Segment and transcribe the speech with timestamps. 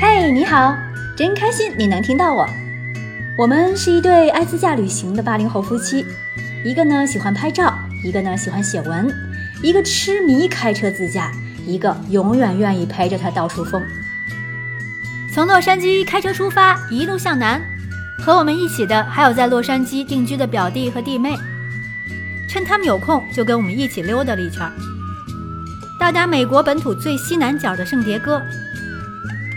[0.00, 0.74] 嘿，你好，
[1.14, 2.48] 真开心你能听到我。
[3.36, 6.06] 我们是一对爱自驾旅行的八零后夫妻，
[6.64, 9.14] 一个呢喜欢拍照，一个呢喜欢写文，
[9.62, 11.30] 一个痴迷开车自驾，
[11.66, 13.82] 一个永远愿意陪着他到处疯。
[15.30, 17.60] 从洛杉矶开车出发，一路向南，
[18.18, 21.36] 和我们一起的还有在洛杉矶定居的表弟和弟妹。
[22.48, 24.66] 趁他们有空，就跟我们一起溜达了一圈。
[25.98, 28.40] 到达美国本土最西南角的圣迭戈。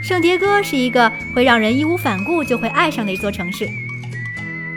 [0.01, 3.67] 圣迭戈是一个会让人义无反顾就会爱上的一座城市。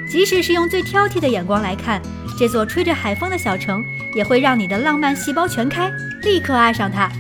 [0.09, 2.03] 即使是用最挑剔的眼光来看，
[2.39, 3.83] 这座吹着海风的小城，
[4.15, 5.91] 也会让你的浪漫细胞全开，
[6.23, 7.11] 立刻爱上它。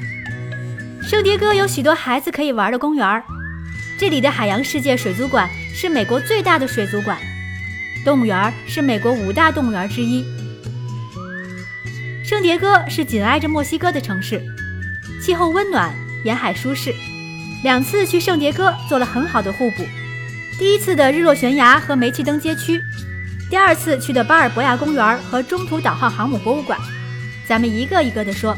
[1.00, 3.22] 圣迭戈有许多孩子可以玩的公园儿，
[3.98, 7.16] 这里的海洋世界水族馆是美国最大的水族馆，
[8.04, 10.24] 动物园是美国五大动物园之一。
[12.24, 14.40] 圣迭戈是紧挨着墨西哥的城市，
[15.20, 15.92] 气候温暖，
[16.24, 16.94] 沿海舒适。
[17.64, 19.84] 两次去圣迭戈做了很好的互补。
[20.56, 22.80] 第一次的日落悬崖和煤气灯街区，
[23.50, 26.78] 第二次去的巴尔博亚公园和中途岛号航母博物馆。
[27.44, 28.56] 咱们一个一个的说。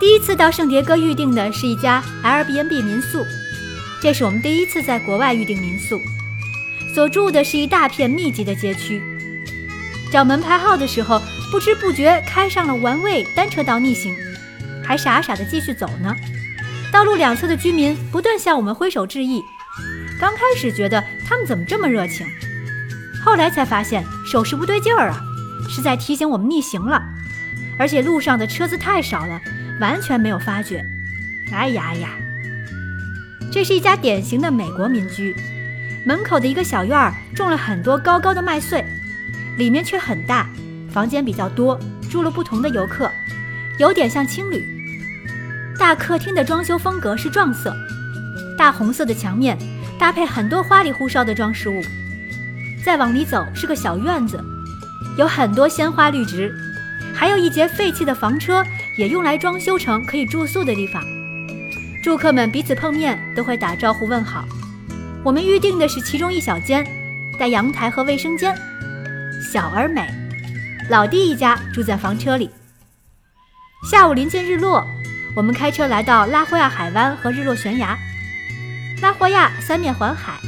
[0.00, 3.26] 第一次到圣迭戈预定的是一家 Airbnb 民宿，
[4.00, 6.00] 这是我们第一次在国外预订民宿，
[6.94, 9.02] 所住的是一大片密集的街区。
[10.10, 11.20] 找门牌号的时候。
[11.52, 14.16] 不知不觉开上了玩味单车道逆行，
[14.82, 16.16] 还傻傻的继续走呢。
[16.90, 19.42] 道路两侧的居民不断向我们挥手致意。
[20.18, 22.26] 刚开始觉得他们怎么这么热情，
[23.22, 25.20] 后来才发现手势不对劲儿啊，
[25.68, 27.02] 是在提醒我们逆行了。
[27.78, 29.38] 而且路上的车子太少了，
[29.78, 30.82] 完全没有发觉。
[31.52, 32.08] 哎呀哎呀！
[33.52, 35.36] 这是一家典型的美国民居，
[36.06, 38.82] 门口的一个小院儿种了很多高高的麦穗，
[39.58, 40.48] 里面却很大。
[40.92, 41.78] 房间比较多，
[42.10, 43.10] 住了不同的游客，
[43.78, 44.62] 有点像青旅。
[45.78, 47.74] 大客厅的装修风格是撞色，
[48.58, 49.58] 大红色的墙面
[49.98, 51.82] 搭配很多花里胡哨的装饰物。
[52.84, 54.38] 再往里走是个小院子，
[55.16, 56.54] 有很多鲜花绿植，
[57.14, 58.62] 还有一节废弃的房车，
[58.96, 61.02] 也用来装修成可以住宿的地方。
[62.02, 64.44] 住客们彼此碰面都会打招呼问好。
[65.24, 66.84] 我们预定的是其中一小间，
[67.38, 68.54] 带阳台和卫生间，
[69.52, 70.21] 小而美。
[70.92, 72.50] 老弟一家住在房车里。
[73.90, 74.86] 下午临近日落，
[75.34, 77.98] 我们开车来到拉霍亚海湾和日落悬崖。
[79.00, 80.38] 拉霍亚三面环海，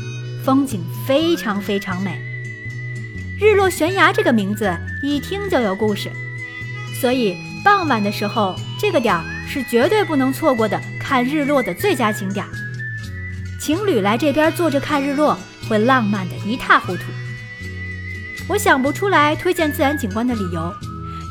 [0.45, 2.21] 风景非常非常美。
[3.41, 4.71] 日落悬崖这个名字
[5.03, 6.13] 一听就有故事，
[7.01, 12.45] 所以傍晚的时候这个点儿是绝对不能错过的看日落的最佳景点。
[13.59, 15.39] 情侣来这边坐着看日落，
[15.71, 17.05] 会浪漫的一塌糊涂。
[18.49, 20.73] 我想不出来推荐自然景观的理由，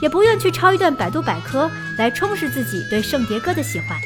[0.01, 3.99] 也不愿去抄一段百度百科来充实自己对圣迭戈的喜欢。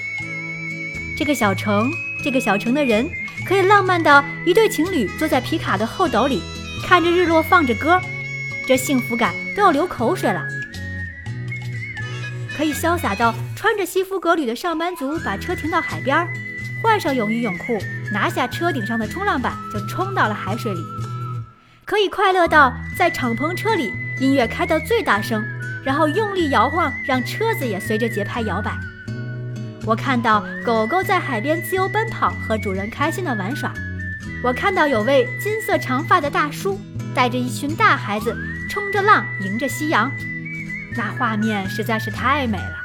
[1.18, 1.90] 这个小城，
[2.24, 3.10] 这个小城的人，
[3.48, 6.44] 可以浪漫到一对情侣坐在皮卡的后斗里，
[6.86, 8.00] 看着日落，放着歌，
[8.68, 10.46] 这幸福感都要流口水了。
[12.56, 16.28] 可以潇洒到穿着西服革履的上班族把车停到海边，
[16.84, 17.80] 换上泳衣泳裤，
[18.12, 20.80] 拿下车顶上的冲浪板，就冲到了海水里。
[21.88, 25.42] 可以快乐到在敞篷车里，音乐开到最大声，
[25.86, 28.78] 然后用力摇晃，让车子也随着节拍摇摆。
[29.86, 33.74] 我看到狗狗在海边自由奔跑，和主人开心的玩耍。
[34.44, 36.78] 我看到有位金色长发的大叔
[37.16, 38.36] 带着一群大孩子
[38.70, 40.12] 冲着浪，迎着夕阳，
[40.98, 42.76] 那画面实在是太美了。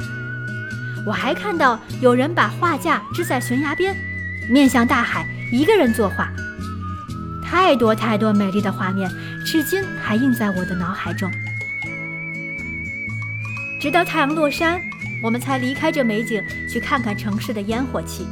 [1.04, 3.96] 我还看到有人把画架支在悬崖边，
[4.48, 6.32] 面向大海，一个人作画。
[7.52, 9.10] 太多太多美丽的画面，
[9.44, 11.30] 至今还印在我的脑海中。
[13.78, 14.80] 直到太阳落山，
[15.22, 18.26] 我们才离开这美景，去看看城市的烟火气。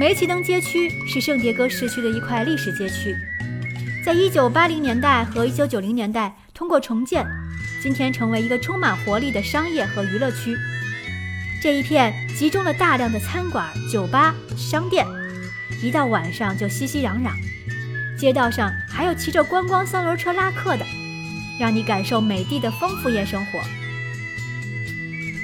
[0.00, 3.14] 煤气灯街区是圣迭戈市区的一块历史街区，
[4.04, 7.24] 在一九八零年代和一九九零年代通过重建，
[7.80, 10.58] 今天成为一个充满活力的商业和娱乐区。
[11.62, 15.06] 这一片集中了大量的餐馆、酒吧、商店，
[15.80, 17.30] 一到晚上就熙熙攘攘。
[18.22, 20.86] 街道上还有骑着观光三轮车拉客的，
[21.58, 23.58] 让你感受美帝的丰富夜生活。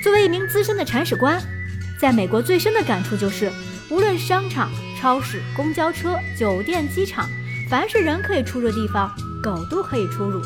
[0.01, 1.43] 作为一名资深的铲屎官，
[1.99, 3.51] 在美国最深的感触就是，
[3.91, 7.29] 无论商场、超市、公交车、酒店、机场，
[7.69, 10.41] 凡是人可以出入的地方，狗都可以出入。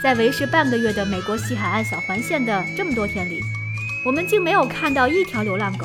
[0.00, 3.42] 在维持半个月的美国西海岸小环线的这么多天里，
[4.06, 5.84] 我们竟没有看到一条流浪狗。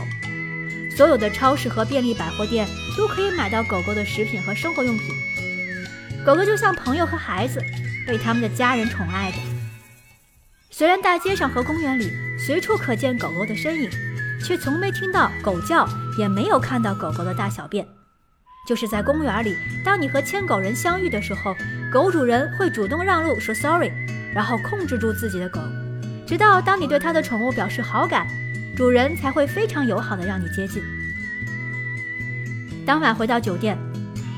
[0.95, 2.67] 所有的超市和便利百货店
[2.97, 5.13] 都可以买到狗狗的食品和生活用品。
[6.25, 7.61] 狗狗就像朋友和孩子，
[8.07, 9.37] 被他们的家人宠爱着。
[10.71, 13.89] 虽然大街上和公园里随处可见狗狗的身影，
[14.43, 17.87] 却从没听到狗叫，也没有看到狗狗的大小便。
[18.67, 19.55] 就是在公园里，
[19.85, 21.55] 当你和牵狗人相遇的时候，
[21.89, 23.89] 狗主人会主动让路说 sorry，
[24.33, 25.61] 然后控制住自己的狗，
[26.27, 28.27] 直到当你对他的宠物表示好感，
[28.75, 30.83] 主人才会非常友好的让你接近。
[32.87, 33.77] 当晚回到酒店，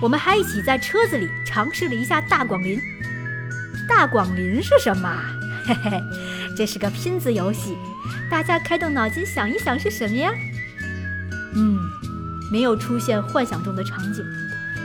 [0.02, 2.82] 我们还一起在车子里尝试了一下大广林。
[3.88, 5.08] 大广林是什么？
[5.68, 6.04] 嘿嘿，
[6.58, 7.78] 这是个拼字游戏，
[8.28, 10.32] 大家开动脑筋想一想是什么呀？
[11.54, 11.78] 嗯，
[12.52, 14.26] 没有出现幻想中的场景，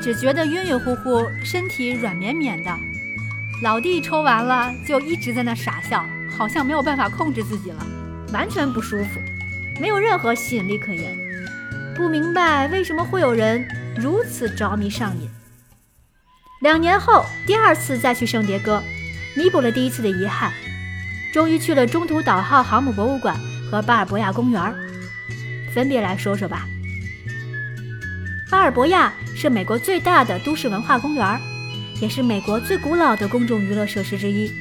[0.02, 2.70] 只觉得晕晕乎乎，身体软绵绵的。
[3.62, 7.86] 老弟抽完了就一直在那傻笑，好像没有办法控制自己了，
[8.30, 9.20] 完全不舒服，
[9.80, 11.16] 没有任何吸引力可言。
[11.94, 15.28] 不明白为什么会有人如此着迷上瘾。
[16.60, 18.82] 两年后，第二次再去圣迭戈。
[19.36, 20.52] 弥补了第一次的遗憾，
[21.32, 23.36] 终于去了中途岛号航母博物馆
[23.68, 24.74] 和巴尔博亚公园，
[25.72, 26.64] 分别来说说吧。
[28.48, 31.40] 巴尔博亚是美国最大的都市文化公园，
[32.00, 34.52] 也是美国最古老的公众娱乐设施之一，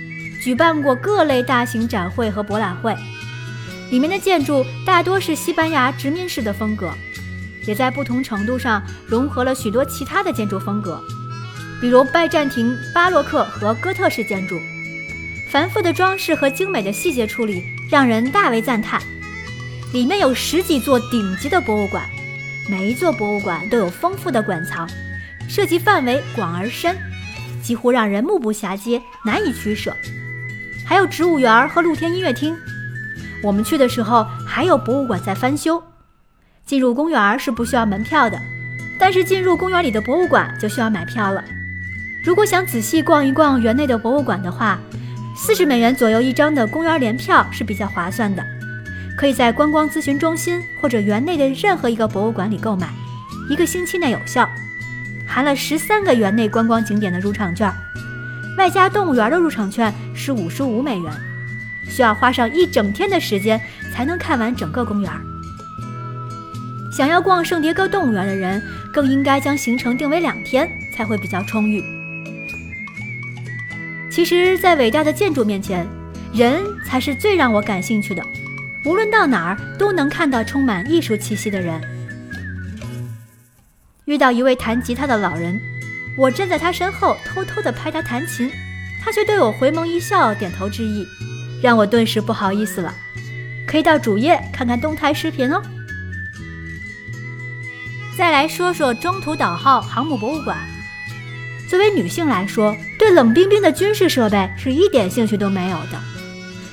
[0.41, 2.95] 举办过各类大型展会和博览会。
[3.91, 6.91] 里面的建筑大多是西班牙殖民式的风格，
[7.67, 11.01] 也在不同程度上融合了许多其他的建筑风格。
[11.81, 14.59] 比如拜占庭、巴洛克和哥特式建筑，
[15.49, 19.01] 繁复的装饰和精美的细节处理让人大为赞叹。
[19.91, 22.03] 里面有十几座顶级的博物馆，
[22.69, 24.89] 每一座博物馆都有丰富的馆藏，
[25.47, 26.97] 涉及范围广而深，
[27.61, 29.93] 几乎让人目不暇接，难以取舍。
[30.85, 32.55] 还有植物园和露天音乐厅。
[33.43, 35.83] 我们去的时候还有博物馆在翻修。
[36.65, 38.39] 进入公园是不需要门票的，
[38.97, 41.43] 但是进入公园里的博物馆就需要买票了。
[42.23, 44.79] 如果想仔细逛一逛园内的博物馆的话，
[45.35, 48.41] 四十美元左右一张的公园联票是比较划算的，
[49.17, 52.87] 可以在观光咨询中心或者园内的任何一个博物馆里购买，
[53.49, 54.49] 一个星期内有效，
[55.27, 57.69] 含了十三个园内观光景点的入场券，
[58.57, 61.11] 外加动物园的入场券是五十五美元，
[61.89, 63.59] 需要花上一整天的时间
[63.91, 65.11] 才能看完整个公园。
[66.95, 68.61] 想要逛圣迭戈动物园的人，
[68.93, 71.83] 更应该将行程定为两天，才会比较充裕。
[74.11, 75.87] 其实，在伟大的建筑面前，
[76.31, 78.23] 人才是最让我感兴趣的。
[78.85, 81.81] 无论到哪儿，都能看到充满艺术气息的人。
[84.05, 85.59] 遇到一位弹吉他的老人，
[86.15, 88.51] 我站在他身后，偷偷地拍他弹琴，
[89.03, 91.07] 他却对我回眸一笑，点头致意，
[91.59, 92.93] 让我顿时不好意思了。
[93.65, 95.59] 可以到主页看看动态视频哦。
[98.15, 100.57] 再来说说中途岛号航母博物馆。
[101.67, 105.99] 作为女性来说，对冷冰冰的军事设备是一点兴趣都没有的。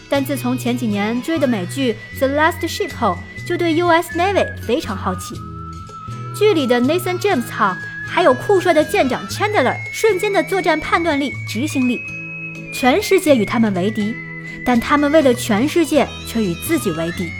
[0.08, 3.16] 但自从前几年追的美剧《The Last Ship》后，
[3.46, 4.19] 就对 U.S.
[4.19, 5.34] Navy 非常好奇。
[6.37, 7.76] 剧里的 Nathan James 号，
[8.06, 12.00] 还有酷帅的舰长 Chandler，瞬间的作战判断力、执行力，
[12.75, 14.14] 全世界与他们为敌，
[14.66, 17.31] 但他们为了全世界却与自己为敌。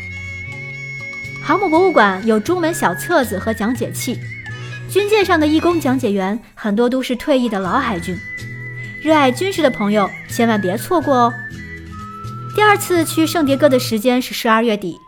[1.43, 4.19] 航母博物馆有中文小册子和讲解器。
[4.89, 8.19] 军舰上的义工讲解员很多都是退役的老海军，
[9.01, 11.35] 热爱军事的朋友千万别错过哦。
[12.57, 14.99] 第二次去圣迭戈的时间是十二月底，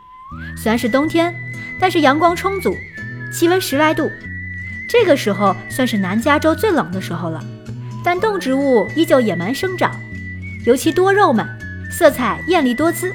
[0.55, 1.35] 虽然是冬天，
[1.79, 2.73] 但是阳光充足，
[3.31, 4.09] 气温十来度，
[4.87, 7.43] 这个时候算是南加州最冷的时候了。
[8.05, 9.99] 但动植物依旧野蛮生长，
[10.65, 11.45] 尤其多肉们，
[11.91, 13.13] 色彩艳丽多姿。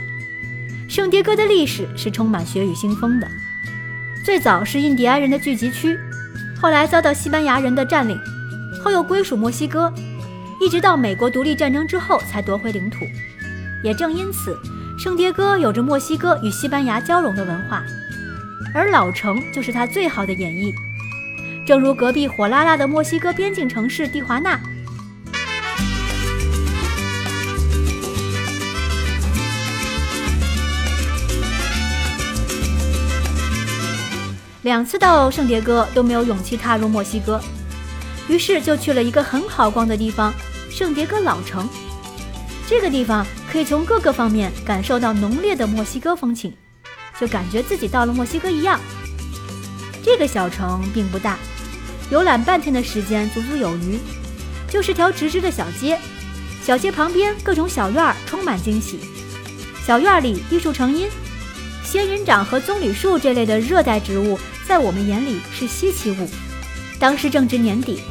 [0.89, 3.29] 圣迭戈的历史是充满血雨腥风的，
[4.25, 5.99] 最早是印第安人的聚集区。
[6.59, 8.19] 后来遭到西班牙人的占领，
[8.83, 9.93] 后又归属墨西哥，
[10.59, 13.05] 一直到美国独立战争之后才夺回领土。
[13.85, 14.59] 也正因此，
[14.99, 17.85] 圣迭戈有着墨西哥与西班牙交融的文化，
[18.75, 20.73] 而老城就是它最好的演绎。
[21.67, 24.59] 正如隔壁火辣辣的墨西哥边境城市蒂华纳。
[34.69, 37.41] 两次到圣迭戈都没有勇气踏入墨西哥，
[38.29, 40.31] 于是就去了一个很好逛的地方——
[40.69, 41.67] 圣迭戈老城。
[42.67, 46.53] 这个地方可以从各个方面感受到浓烈的墨西哥风情，
[47.19, 48.79] 就感觉自己到了墨西哥一样。
[50.05, 51.39] 这个小城并不大，
[52.11, 53.99] 游览半天的时间足足有余。
[54.69, 55.99] 就是条直直的小街，
[56.63, 59.01] 小街旁边各种小院儿充满惊喜。
[59.87, 61.09] 小院里绿树成荫，
[61.83, 64.39] 仙人掌和棕榈树这类的热带植物。
[64.69, 66.29] 在我们眼里是稀奇物。
[66.99, 68.03] 当时正值年底，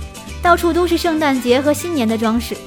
[0.41, 2.57] 到处都是圣诞节和新年的装饰，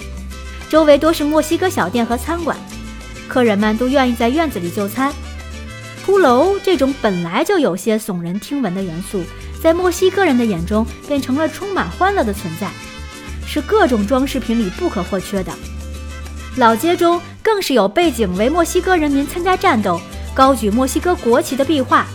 [0.68, 2.56] 周围多是墨西哥小店和餐馆，
[3.26, 5.12] 客人们都愿意在院子里就餐。
[6.06, 9.24] 骷髅这种本来就有些耸人听闻的元素，
[9.60, 12.70] 在墨西哥人的眼中变成了充满欢乐的存在，
[13.44, 15.52] 是各种装饰品里不可或缺的。
[16.56, 20.00] 老街中更是有背景为墨西哥人民参加战斗、
[20.32, 22.06] 高举墨西哥国旗的壁画。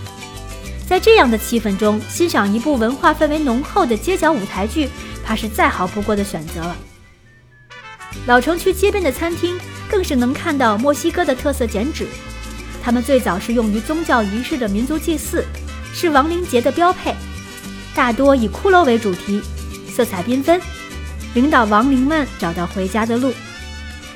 [0.87, 4.89] 在这样的气氛中，欣赏一部文化氛围浓厚的街角舞台剧，
[5.23, 6.75] 怕是再好不过的选择了。
[8.27, 9.57] 老城区街边的餐厅
[9.89, 12.07] 更是能看到墨西哥的特色剪纸，
[12.83, 15.43] 它们最早是用于宗教仪式的民族祭祀，
[15.93, 17.15] 是亡灵节的标配，
[17.93, 19.41] 大多以骷髅为主题，
[19.89, 20.61] 色彩缤纷，
[21.33, 23.33] 领导亡灵们找到回家的路。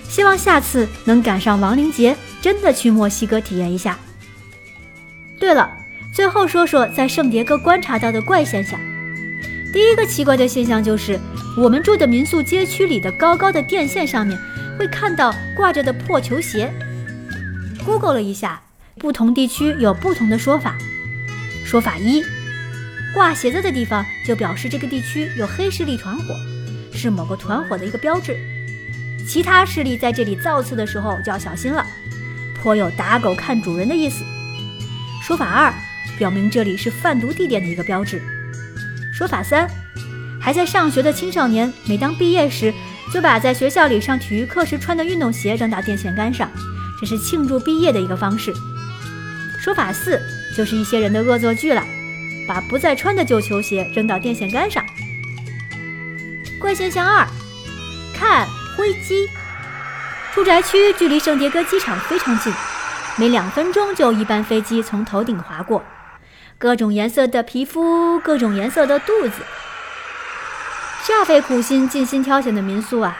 [0.08, 3.98] 希望下次能赶上亡灵节，真的去墨西哥体验一下。
[5.40, 5.70] 对了，
[6.12, 8.80] 最后说说在圣迭戈观察到的怪现象。
[9.72, 11.20] 第一个奇怪的现象就是，
[11.56, 14.38] 我们住的民宿街区里的高高的电线上面
[14.78, 16.74] 会看到挂着的破球鞋。
[17.86, 18.62] Google 了一下，
[18.98, 20.75] 不同地区有不同的说法。
[21.63, 22.24] 说法一，
[23.13, 26.36] 挂鞋子的地方就表示这个地区有黑势力团伙，
[26.92, 28.36] 是某个团伙的一个标志。
[29.28, 31.86] 其他势力在这里造次的时候就要小心了，
[32.56, 34.24] 颇有打狗看主人的意思。
[35.22, 35.72] 说法二，
[36.20, 38.22] 表明这里是贩毒地点的一个标志。
[39.12, 39.68] 说法三，
[40.40, 42.74] 还在上学的青少年，每当毕业时，
[43.14, 46.48] 就把在学校里上体育课时穿的运动鞋扔到电线杆上，
[47.00, 48.54] 这是庆祝毕业的一个方式。
[49.60, 50.22] 说法四，
[50.56, 51.84] 就是一些人的恶作剧了，
[52.48, 54.86] 把不再穿的旧球鞋扔到电线杆上。
[56.60, 57.26] 怪现象二，
[58.14, 58.48] 看。
[58.78, 59.28] 飞机，
[60.34, 62.54] 住宅区距离圣迭戈机场非常近，
[63.18, 65.84] 每两分钟就有一班飞机从头顶划过。
[66.60, 69.44] 各种颜色的皮肤，各种颜色的肚子，
[71.06, 73.18] 煞费苦心、尽心挑选的民宿啊，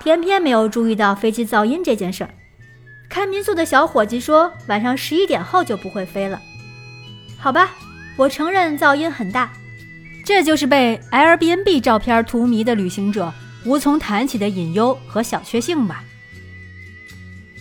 [0.00, 2.30] 偏偏没有注意到飞机噪音这件事儿。
[3.08, 6.40] 开民宿的小伙计说，晚上十一点后就不会飞了。
[7.38, 7.70] 好吧，
[8.16, 9.52] 我承认噪音很大，
[10.24, 13.32] 这就是被 Airbnb 照片荼蘼的旅行者。
[13.66, 16.02] 无从谈起的隐忧和小确幸吧。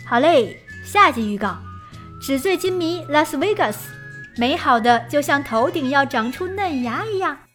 [0.05, 1.57] 好嘞，下集预告：
[2.19, 3.89] 纸醉金迷拉斯维加斯，
[4.39, 7.48] 美好的就像头顶要长出嫩芽一样。